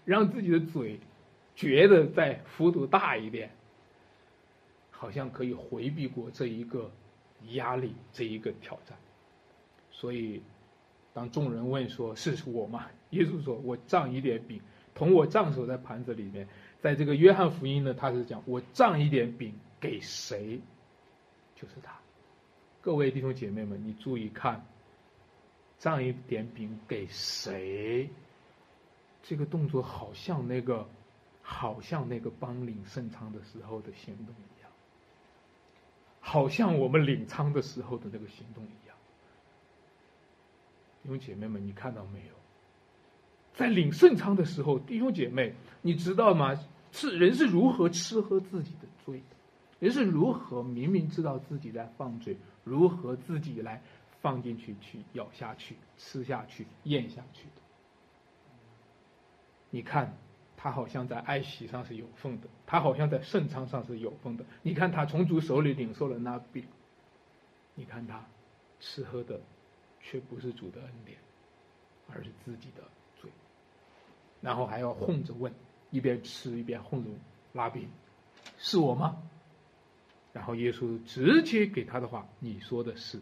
[0.04, 0.98] 让自己的嘴
[1.54, 3.50] 觉得再幅度大一点，
[4.90, 6.90] 好像可以回避过这一个
[7.50, 8.96] 压力，这一个挑战。
[9.90, 10.42] 所以，
[11.12, 12.86] 当众人问说是我吗？
[13.10, 14.60] 耶稣说：“我仗一点饼，
[14.94, 16.48] 同我杖首在盘子里面。”
[16.80, 20.58] 在这个约翰福音呢，他是讲：“我仗一点饼给谁，
[21.54, 21.94] 就是他。”
[22.80, 24.64] 各位弟兄姐妹们，你注意看，
[25.82, 28.08] 上一点饼给谁？
[29.20, 30.86] 这个动作好像那个，
[31.42, 34.70] 好像那个帮领圣仓的时候的行动一样，
[36.20, 38.96] 好像我们领仓的时候的那个行动一样。
[41.02, 42.34] 弟兄姐妹们，你看到没有？
[43.52, 46.56] 在领圣仓的时候，弟兄姐妹，你知道吗？
[46.92, 49.36] 是人是如何吃喝自己的罪的？
[49.80, 52.36] 人是如何明明知道自己在放罪？
[52.62, 53.82] 如何自己来
[54.22, 57.62] 放进去、去咬下去、吃下去、咽下去的？
[59.70, 60.16] 你看，
[60.56, 64.44] 他好像在爱喜上是有份的，他好像在圣仓上是有份的。
[64.62, 66.64] 你看他从主手里领受了那饼，
[67.74, 68.24] 你看他
[68.78, 69.40] 吃喝的
[70.00, 71.18] 却不是主的恩典，
[72.08, 72.84] 而是自己的
[73.20, 73.30] 罪。
[74.40, 75.52] 然后还要哄着问，
[75.90, 77.10] 一边吃一边哄着
[77.52, 77.88] 拉饼，
[78.58, 79.20] 是我吗？
[80.32, 83.20] 然后耶稣直接给他的话：“你说的是。”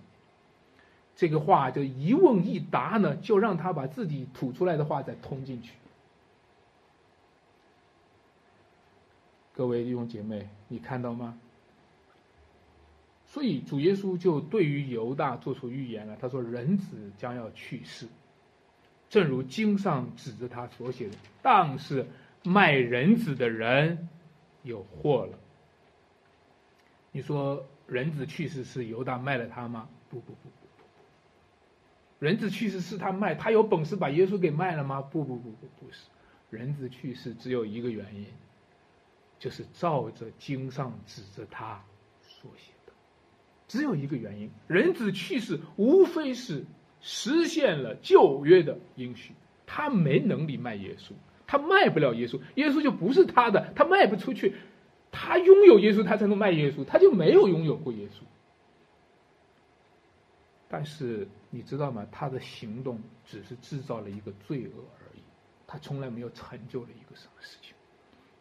[1.20, 5.74] 这个话就一问一答呢，就让他把自己吐出来的话再通进去。
[9.52, 11.38] 各位弟兄姐妹，你看到吗？
[13.26, 18.08] 所以主耶稣就对于犹大做出预言了，他说：“人子将要去世，
[19.10, 21.16] 正如经上指着他所写的。
[21.42, 22.06] 但是
[22.44, 24.08] 卖人子的人
[24.62, 25.38] 有祸了。”
[27.12, 29.86] 你说人子去世是犹大卖了他吗？
[30.08, 30.48] 不不不，
[32.20, 35.00] 人子去世是他卖，他有本事把耶稣给卖了吗？
[35.00, 36.02] 不不不不不是，
[36.50, 38.26] 人子去世只有一个原因，
[39.38, 41.82] 就是照着经上指着他
[42.22, 42.92] 所写的，
[43.66, 46.64] 只有一个原因，人子去世无非是
[47.00, 49.32] 实现了旧约的应许，
[49.66, 51.12] 他没能力卖耶稣，
[51.46, 54.54] 他卖不了耶稣，耶稣就不是他的，他卖不出去。
[55.12, 58.22] 他拥有耶稣，他才能卖耶稣，他就没有拥有过耶稣。
[60.68, 62.06] 但是你知道吗？
[62.10, 65.20] 他的行动只是制造了一个罪恶而已，
[65.66, 67.74] 他从来没有成就了一个什么事情，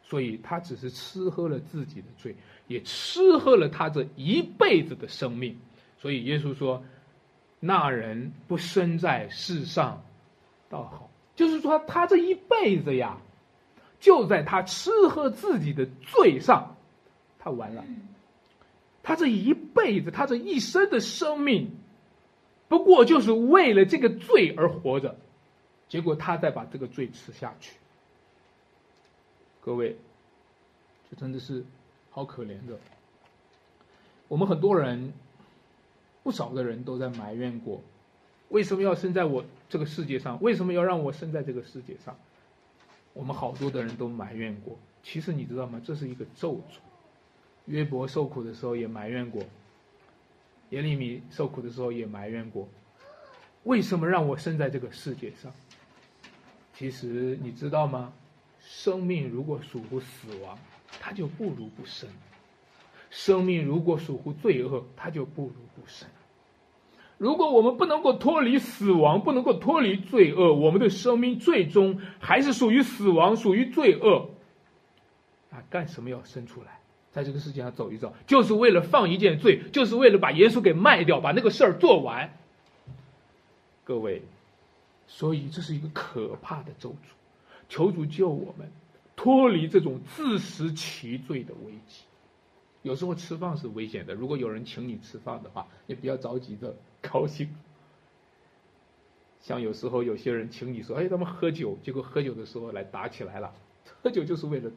[0.04, 2.36] 所以他只是吃喝了自己的罪，
[2.68, 5.58] 也吃喝了他这一辈子的生命。
[5.98, 6.84] 所以耶稣说
[7.60, 10.02] ：“那人不生在世上，
[10.70, 13.18] 倒好。”就是说，他这一辈子呀。
[14.02, 16.74] 就在他吃喝自己的罪上，
[17.38, 17.84] 他完了。
[19.04, 21.70] 他这一辈子，他这一生的生命，
[22.70, 25.18] 不过就是为了这个罪而活着。
[25.90, 27.74] 结果他再把这个罪吃下去。
[29.60, 29.98] 各位，
[31.10, 31.66] 这真的是
[32.12, 32.80] 好可怜的。
[34.28, 35.12] 我们很多人，
[36.22, 37.82] 不少的人都在埋怨过：
[38.50, 40.40] 为什么要生在我这个世界上？
[40.44, 42.16] 为什么要让我生在这个世界上？
[43.14, 45.82] 我们好多的人都埋怨过，其实你知道吗？
[45.84, 46.78] 这是一个咒诅。
[47.66, 49.44] 约伯受苦的时候也埋怨过，
[50.70, 52.68] 耶利米受苦的时候也埋怨过，
[53.64, 55.52] 为什么让我生在这个世界上？
[56.74, 58.14] 其实你知道吗？
[58.62, 60.58] 生命如果属乎死亡，
[61.00, 62.08] 它就不如不生；
[63.10, 66.08] 生命如果属乎罪恶，它就不如不生。
[67.18, 74.30] 如果我们不能够脱离死亡，不能够脱离罪恶，我们的生命最终还是属于死亡，属于罪恶。
[75.52, 76.79] 啊，干什么要生出来，
[77.12, 82.38] 在这个世界上走一走，就是为了放一件罪，就是为了把耶稣给卖掉，把那个事儿做完。
[83.84, 84.22] 各位，
[85.08, 86.94] 所以这是一个可怕的咒诅，
[87.68, 88.72] 求主救我们
[89.16, 92.04] 脱离这种自食其罪的危机。
[92.82, 96.76] 有时候吃饭是危险的，如果有人请你吃饭的话，你不要着急的。
[97.02, 97.48] 高兴，
[99.40, 103.54] 像有时候有些人请你说：“哎，他们喝酒，结果喝酒的时候来打起来了。
[104.04, 104.70] 喝酒就是为了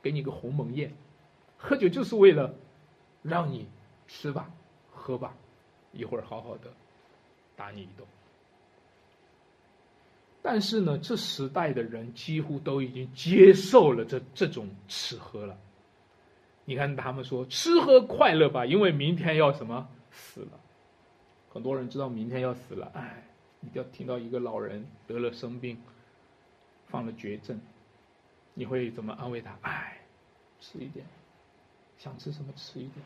[0.00, 0.92] 给你个鸿门宴，
[1.58, 2.54] 喝酒就是为了
[3.22, 3.66] 让你
[4.06, 4.48] 吃吧、
[4.90, 5.34] 喝吧，
[5.92, 6.72] 一会儿好好的
[7.56, 8.06] 打你一顿。”
[10.40, 15.58] 但是呢，这时代的人几乎都已经接受了这这种吃喝了。
[16.64, 20.60] 你看他们说：“吃喝快乐吧，因为明天要什么死了。”
[21.50, 23.24] 很多人知道明天要死了，哎，
[23.60, 25.76] 你要听到一个老人得了生病，
[26.86, 27.58] 犯了绝症，
[28.54, 29.58] 你会怎么安慰他？
[29.62, 29.98] 哎，
[30.60, 31.04] 吃一点，
[31.98, 33.04] 想吃什么吃一点。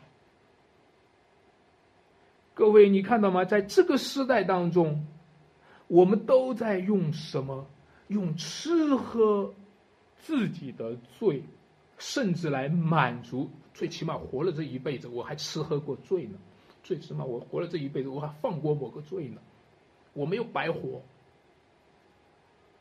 [2.53, 3.43] 各位，你看到吗？
[3.43, 5.05] 在这个时代当中，
[5.87, 7.67] 我们都在用什么？
[8.07, 9.53] 用吃喝
[10.19, 11.43] 自己的罪，
[11.97, 13.49] 甚至来满足。
[13.73, 16.37] 最起码活了这一辈子，我还吃喝过罪呢。
[16.83, 19.41] 最起码我活了这一辈子，我还放过某个罪呢。
[20.13, 21.01] 我没有白活。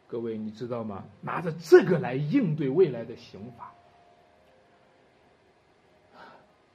[0.06, 1.04] 各位，你知道吗？
[1.22, 3.72] 拿着这个来应对未来的刑法，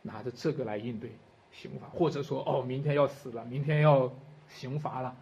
[0.02, 1.12] 拿着这个来应对
[1.52, 4.12] 刑罚，或者说，哦，明天要死了，明天要
[4.48, 5.16] 刑罚了，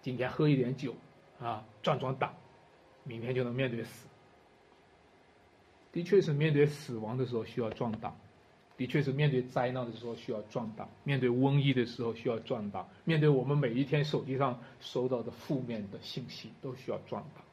[0.00, 0.94] 今天喝一点酒，
[1.40, 2.32] 啊，壮壮胆，
[3.04, 4.08] 明天就能面对死。
[5.92, 8.16] 的确是面对死亡的时候需要壮胆，
[8.78, 17.44] 的确是面对灾难的时候需要壮胆，面对瘟疫的时候需要壮胆，面对我们每一天手机上收到的负面的信息都需要壮胆。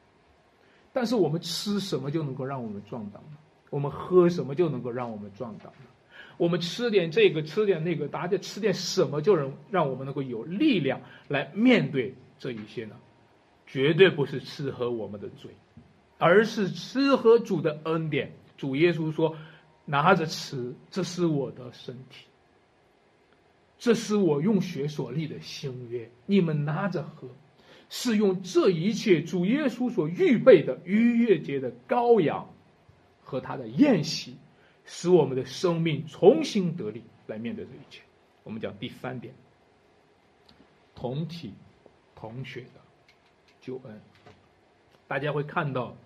[0.92, 3.36] 但是我们吃什么就能够让我们壮胆呢？
[3.68, 5.86] 我们喝什么就能够让我们壮胆呢？
[6.40, 12.96] 我们吃点这个，吃点那个，大家吃点什么就能让我们能够有力量来面对这一些呢？
[13.66, 15.50] 绝对不是吃喝我们的罪。
[16.16, 19.36] 而是吃喝主的恩典，主耶稣说
[19.84, 22.24] ：“拿着吃，这是我的身体，
[23.78, 26.10] 这是我用血所立的新约。
[26.24, 27.28] 你们拿着喝，
[27.90, 32.48] 是用这一切主耶稣所预备的逾越节的羔羊
[33.22, 34.36] 和他的宴席，
[34.92, 38.02] 使我们的生命重新得力，来面对这一切。”
[38.42, 39.32] 我们讲第三点，
[40.96, 41.54] 同体
[42.16, 42.80] 同血的
[43.60, 44.00] 救恩，
[45.06, 45.96] 大家会看到。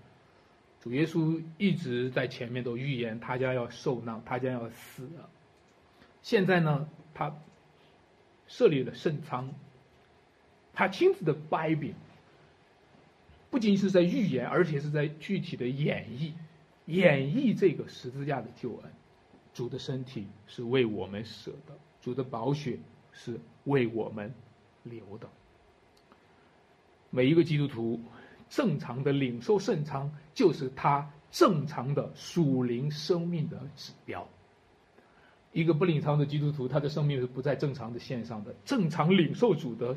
[0.83, 5.31] 主耶稣一直在前面都预言他将要受难，他将要死了。
[6.21, 7.35] 现在呢，他
[8.47, 9.49] 设立了圣仓，
[10.75, 11.95] 他亲自的掰饼，
[13.51, 16.33] 不仅是在预言，而且是在具体的演绎，
[16.87, 18.93] 演绎这个十字架的救恩。
[19.53, 22.79] 主的身体是为我们舍的，主的宝血
[23.13, 24.35] 是为我们
[24.83, 25.29] 流的。
[27.11, 28.01] 每一个基督徒。
[28.51, 34.29] 正常的领受圣餐，就是他正常的属灵生命的指标。
[35.51, 38.55] 一个不领餐的基督徒，他的生命是不在正常的线上的。
[38.65, 39.97] 正常领受主的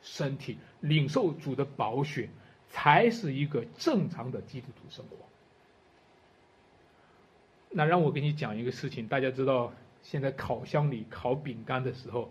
[0.00, 2.28] 身体，领受主的宝血，
[2.68, 5.16] 才是一个正常的基督徒生活。
[7.70, 12.30] 那让我给你讲一个事情，大家知道，现在烤箱里烤饼干的时候，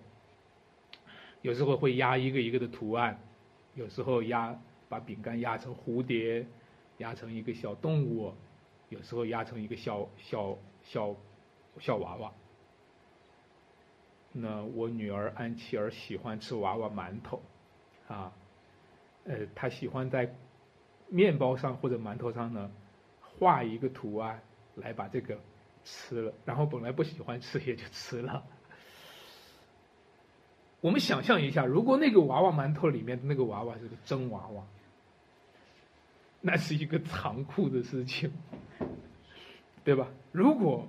[1.42, 3.20] 有时候会压一个一个的图案，
[3.76, 4.60] 有时候压。
[4.90, 6.46] 把饼干压成蝴蝶，
[7.00, 8.34] 压成一个小动物，
[8.88, 11.14] 有时候压成一个小小小
[11.78, 12.32] 小娃娃。
[14.32, 17.42] 那我女儿安琪儿喜欢吃娃娃馒头，
[18.08, 18.32] 啊，
[19.26, 20.34] 呃，她喜欢在
[21.10, 22.72] 面包上或者馒头上呢
[23.20, 24.42] 画一个图案
[24.78, 25.38] 来把这个
[25.84, 28.44] 吃了，然后本来不喜欢吃也就吃了。
[30.82, 34.64] 我们想象一下，如果那个娃娃馒头里面的那个娃娃是个真娃娃。
[36.40, 38.32] 那是一个残酷的事情，
[39.84, 40.08] 对吧？
[40.32, 40.88] 如果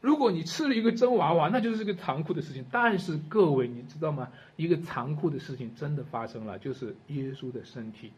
[0.00, 2.64] 如果你吃了一个真娃娃，那就是个残酷的事情。
[2.70, 4.30] 但是各位，你知道吗？
[4.54, 8.12] 一个残酷的事情真的发生了，就是耶稣的身体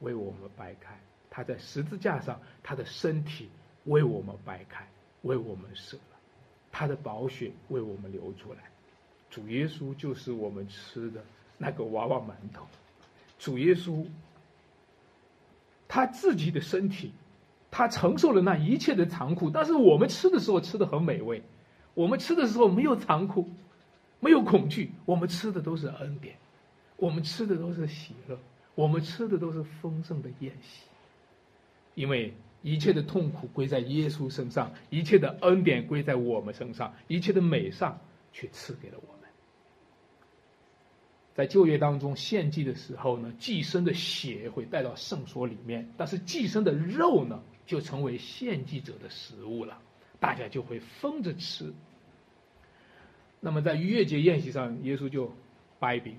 [0.00, 3.50] 为我们掰开，他在十字架上，他的身体
[3.84, 4.86] 为我们掰开，
[5.22, 6.16] 为我们舍了，
[6.70, 8.58] 他的宝血为我们流出来。
[9.30, 11.22] 主耶稣就是我们吃的
[11.56, 12.66] 那个娃娃馒头，
[13.38, 14.06] 主耶稣。
[15.92, 17.10] 他自己的身体，
[17.68, 21.42] 他承受了那一切的残酷，但是我们吃的时候吃的很美味，
[21.94, 23.48] 我们吃的时候没有残酷，
[24.20, 26.36] 没有恐惧，我们吃的都是恩典，
[26.96, 28.38] 我们吃的都是喜乐，
[28.76, 30.86] 我们吃的都是丰盛的宴席，
[31.96, 32.32] 因为
[32.62, 37.98] 一切的痛苦归在耶稣身上，一切的恩典归在我们身上，一切的美善
[38.32, 39.20] 却赐给了我们。
[41.32, 49.78] 在旧约当中献祭的时候呢，祭牲的血会带到圣所里面，但是祭牲的肉呢，就成为献祭者的食物了，
[50.18, 51.72] 大家就会分着吃。
[53.38, 55.32] 那么在逾越节宴席上，耶稣就
[55.78, 56.18] 掰饼，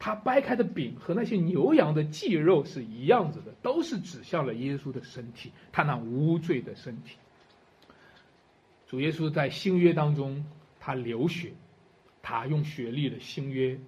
[0.00, 7.16] 他掰开的饼和那些牛羊的祭肉是一样子的，都是指向了耶稣的身体，他那无罪的身体。
[8.88, 10.44] 主耶稣在新约当中，
[10.80, 11.52] 他流血，
[12.20, 13.78] 他用血立了新约。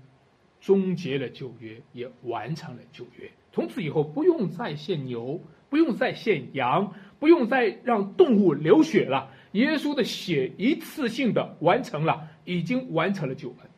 [0.61, 3.29] 终结了旧约，也完成了旧约。
[3.51, 9.29] 从此以后，不用再献牛，不用再献羊，不用再让动物流血了。
[9.53, 13.72] 耶稣的血一次性的完成了，已经完成了救恩。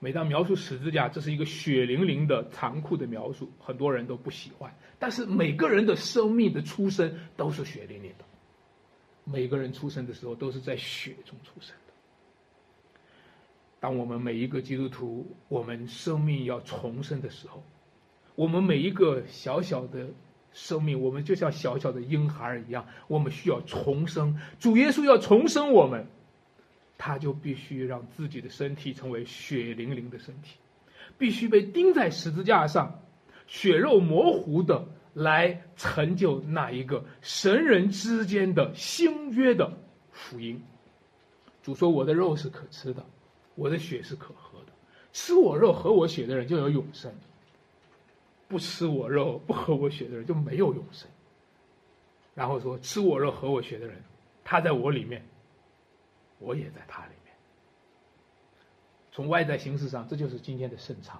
[0.00, 4.72] 每当描述十字架，这是一个血淋淋的、残酷的描述，很多人都不喜欢。
[4.98, 8.24] 但是每个人的生命的出生都是血淋淋的，
[9.24, 11.92] 每个人出生的时候都是在血中出生的。
[13.80, 17.64] 当我们每一个基督徒，我们生命要重生的时候，
[18.36, 20.08] 我们每一个小小的
[20.52, 24.38] 生命，我们就像小小的婴孩一样，我们需要重生。
[24.60, 26.06] 主耶稣要重生我们，
[26.98, 30.56] 他就必须让自己的身体成为血淋淋的身体，
[31.16, 33.00] 必须被钉在十字架上，
[33.46, 34.84] 血肉模糊的
[35.14, 39.72] 来成就那一个神人之间的新约的
[40.10, 40.60] 福音。
[41.62, 43.04] 主说：“我的肉是可吃的，
[43.54, 44.72] 我的血是可喝的。
[45.12, 47.10] 吃我肉、喝我血的人就有永生；
[48.48, 51.08] 不吃我肉、不喝我血的人就没有永生。”
[52.34, 54.02] 然后说：“吃我肉、喝我血的人，
[54.44, 55.22] 他在我里面，
[56.38, 57.34] 我也在他里面。”
[59.12, 61.18] 从外在形式上，这就是今天的圣场；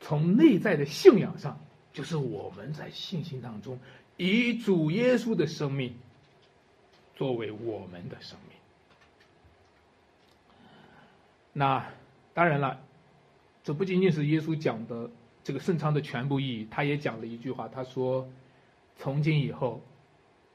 [0.00, 1.60] 从内在的信仰上，
[1.92, 3.78] 就是我们在信心当中
[4.16, 5.96] 以主耶稣的生命
[7.14, 8.58] 作为我们的生命。
[11.52, 11.88] 那
[12.34, 12.80] 当然了，
[13.62, 15.08] 这不仅仅是耶稣讲的
[15.44, 18.28] 这个圣餐的全部意义，他也讲了一句话，他说
[18.98, 19.80] ：“从今以后，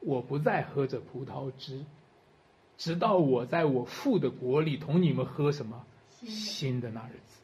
[0.02, 1.84] 我不再喝着葡萄汁，
[2.82, 5.86] 直到我在我父的国里同你们喝什么
[6.26, 7.44] 新的那日子。”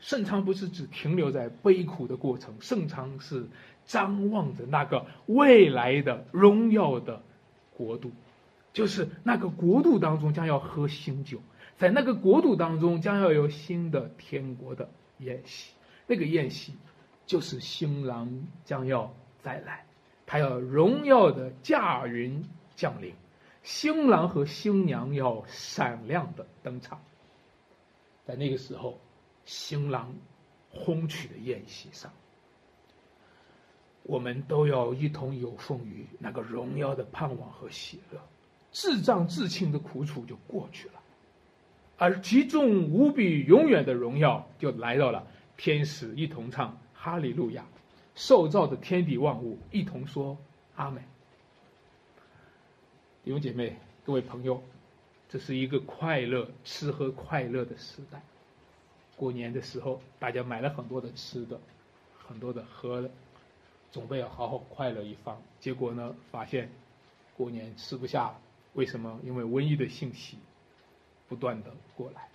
[0.00, 3.46] 圣餐不是只停留在悲苦的过程，圣餐是
[3.84, 7.20] 张望着那个未来的荣耀的
[7.76, 8.12] 国度，
[8.72, 11.42] 就是那个国度当中将要喝新酒。
[11.76, 14.88] 在那个国度当中，将要有新的天国的
[15.18, 15.74] 宴席。
[16.06, 16.72] 那个宴席，
[17.26, 19.84] 就是新郎将要再来，
[20.24, 22.42] 他要荣耀的驾云
[22.74, 23.12] 降临，
[23.62, 27.00] 新郎和新娘要闪亮的登场。
[28.26, 28.98] 在那个时候，
[29.44, 30.14] 新郎
[30.70, 32.12] 轰取的宴席上，
[34.02, 38.20] 我们都要一同有奉于那个荣耀的盼望和喜乐，
[38.72, 40.94] 至障至轻的苦楚就过去了。
[41.98, 47.66] 而其中无比永远的荣耀就来到了，天使一同唱哈利路亚，
[48.14, 50.38] 受造的天地万物一同说
[50.76, 51.02] 阿门。
[53.22, 54.62] 弟兄姐妹、各位朋友，
[55.28, 58.22] 这是一个快乐吃喝快乐的时代。
[59.14, 61.60] 过年的时候，大家买了很多的吃的，
[62.26, 63.10] 很多的喝的，
[63.92, 65.36] 准备要好好快乐一番。
[65.60, 66.70] 结果呢，发现
[67.36, 68.34] 过年吃不下，
[68.72, 69.20] 为什么？
[69.22, 70.38] 因为瘟疫的信息。
[71.28, 72.28] 不断的过来，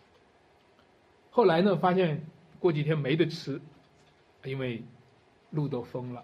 [1.30, 2.24] 后来呢，发现
[2.62, 3.60] 过几天没得吃，
[4.46, 4.84] 因为
[5.50, 6.24] 路都封了，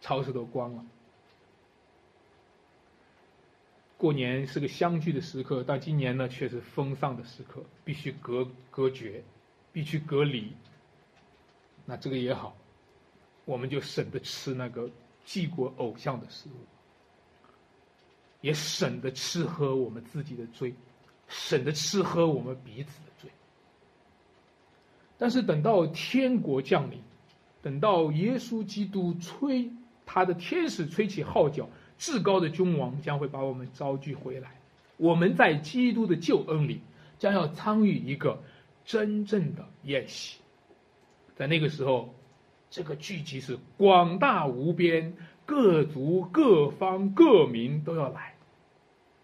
[0.00, 0.86] 超市都关了。
[3.96, 9.22] 过年是个相聚的时刻，但今年呢却是封丧的时刻，必须隔隔绝，
[9.72, 10.52] 必须隔离。
[11.84, 12.56] 那这个也好，
[13.44, 14.90] 我们就省得吃那个
[15.24, 16.58] 祭过偶像的食物，
[18.40, 20.74] 也省得吃喝我们自己的罪。
[21.28, 23.28] 省得吃喝我们彼此的罪，
[25.18, 27.02] 但是等到天国降临，
[27.60, 29.68] 等到耶稣基督吹
[30.04, 31.68] 他的天使吹起号角，
[31.98, 34.50] 至高的君王将会把我们召聚回来。
[34.96, 36.80] 我们在基督的救恩里，
[37.18, 38.42] 将要参与一个
[38.84, 40.38] 真正的宴席。
[41.34, 42.14] 在那个时候，
[42.70, 48.34] 这个聚集是广大无边，各族各方各民都要来。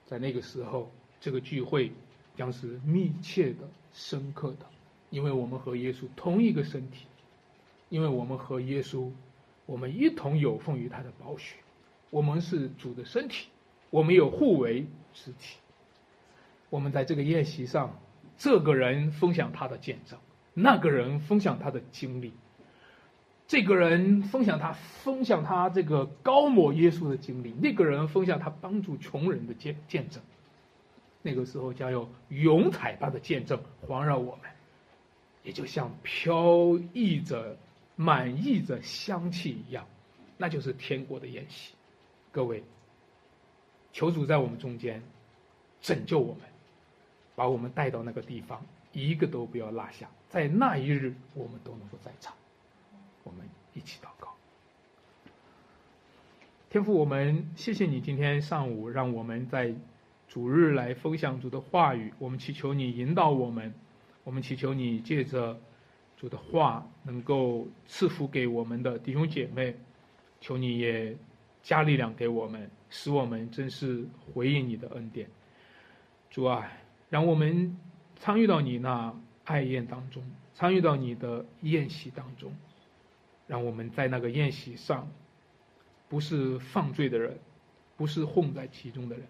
[0.07, 0.91] 在那个时候。
[1.25, 1.93] 这个聚会
[2.35, 3.59] 将是密切的、
[3.93, 4.67] 深刻的，
[5.11, 7.07] 因为我们和耶稣同一个身体，
[7.91, 9.09] 因为我们和耶稣，
[9.67, 11.55] 我们一同有奉于他的宝血，
[12.13, 13.49] 我们是主的身体，
[13.89, 15.57] 我们有互为肢体。
[16.69, 17.99] 我们在这个宴席上，
[18.37, 20.19] 这个人分享他的见证，
[20.53, 22.35] 那个人分享他的经历，
[23.49, 30.23] 这个人分享他分享他这个高抹耶稣的经历，那个人分享他帮助穷人的见见证。
[31.23, 34.51] 那个时候将有云彩般的见证环绕我们，
[35.45, 37.57] 也就像飘逸着、
[37.97, 39.87] 满溢着香气一样，
[40.37, 41.73] 那就是天国的宴席。
[42.33, 42.65] 各位，
[43.93, 45.01] 求主在我们中间
[45.81, 46.43] 拯救我们，
[47.37, 48.61] 把我们带到那个地方，
[48.93, 50.09] 一个都不要落下。
[50.29, 52.35] 在那一日，我们都能够在场。
[53.23, 54.35] 我们一起祷告，
[56.69, 59.73] 天父，我们谢谢你今天上午让我们在。
[60.29, 63.75] 主日来分享主的话语，我们祈求你引导我们，
[64.25, 65.61] 我们祈求你借着
[66.17, 69.77] 主的话能够赐福给我们的弟兄姐妹，
[70.41, 71.15] 求你也
[71.63, 74.05] 加力量给我们，使我们真是
[74.35, 75.29] 回应你的恩典。
[76.31, 76.71] 主啊，
[77.09, 77.77] 让我们
[78.17, 80.23] 参与到你那爱宴当中，
[80.55, 82.55] 参与到你的宴席当中，
[83.47, 85.09] 让我们在那个宴席上，
[86.09, 87.39] 不是犯罪的人，
[87.97, 89.27] 不是混在其中的人。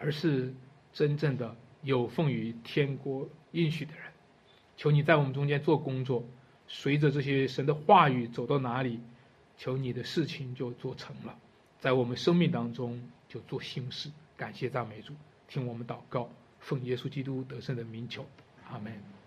[0.00, 0.54] 而是
[0.92, 4.02] 真正的有奉于天国应许的人，
[4.76, 6.24] 求你在我们中间做工作，
[6.68, 9.00] 随着这些神的话语走到哪里，
[9.56, 11.36] 求你的事情就做成了，
[11.80, 14.10] 在我们生命当中就做新事。
[14.36, 15.14] 感谢赞美主，
[15.48, 16.28] 听我们祷告，
[16.60, 18.26] 奉耶稣基督得胜的名求，
[18.68, 19.17] 阿门。